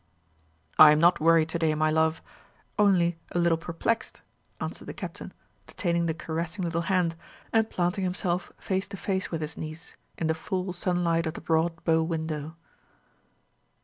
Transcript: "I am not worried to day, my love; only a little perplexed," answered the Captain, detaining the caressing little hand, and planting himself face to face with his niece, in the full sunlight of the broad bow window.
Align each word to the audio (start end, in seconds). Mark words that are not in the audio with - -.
"I 0.79 0.89
am 0.93 0.97
not 0.99 1.19
worried 1.19 1.49
to 1.49 1.59
day, 1.59 1.75
my 1.75 1.91
love; 1.91 2.23
only 2.79 3.19
a 3.33 3.37
little 3.37 3.55
perplexed," 3.59 4.21
answered 4.59 4.85
the 4.87 4.95
Captain, 4.95 5.31
detaining 5.67 6.07
the 6.07 6.15
caressing 6.15 6.63
little 6.63 6.81
hand, 6.81 7.15
and 7.53 7.69
planting 7.69 8.03
himself 8.03 8.51
face 8.57 8.87
to 8.87 8.97
face 8.97 9.29
with 9.29 9.41
his 9.41 9.57
niece, 9.57 9.95
in 10.17 10.25
the 10.25 10.33
full 10.33 10.73
sunlight 10.73 11.27
of 11.27 11.35
the 11.35 11.39
broad 11.41 11.83
bow 11.83 12.01
window. 12.01 12.55